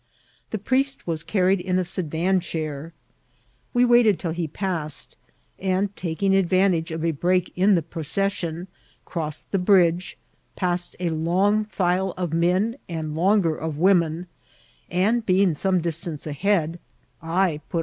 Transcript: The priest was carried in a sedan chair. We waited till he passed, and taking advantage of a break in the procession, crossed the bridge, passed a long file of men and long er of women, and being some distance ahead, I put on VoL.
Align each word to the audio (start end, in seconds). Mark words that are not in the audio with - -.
The 0.49 0.57
priest 0.57 1.05
was 1.05 1.21
carried 1.21 1.59
in 1.59 1.77
a 1.77 1.83
sedan 1.83 2.39
chair. 2.39 2.91
We 3.71 3.85
waited 3.85 4.17
till 4.17 4.31
he 4.31 4.47
passed, 4.47 5.15
and 5.59 5.95
taking 5.95 6.35
advantage 6.35 6.89
of 6.89 7.05
a 7.05 7.11
break 7.11 7.53
in 7.55 7.75
the 7.75 7.83
procession, 7.83 8.67
crossed 9.05 9.51
the 9.51 9.59
bridge, 9.59 10.17
passed 10.55 10.95
a 10.99 11.11
long 11.11 11.65
file 11.65 12.15
of 12.17 12.33
men 12.33 12.77
and 12.89 13.13
long 13.13 13.45
er 13.45 13.55
of 13.55 13.77
women, 13.77 14.25
and 14.89 15.23
being 15.23 15.53
some 15.53 15.81
distance 15.81 16.25
ahead, 16.25 16.79
I 17.21 17.61
put 17.69 17.69
on 17.69 17.69
VoL. 17.69 17.79